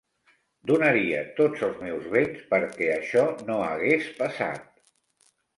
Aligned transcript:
Donaria 0.71 1.19
tots 1.41 1.65
els 1.67 1.77
meus 1.83 2.09
béns 2.17 2.41
perquè 2.55 2.89
això 2.97 3.27
no 3.51 3.61
hagués 3.69 4.09
passat! 4.23 4.69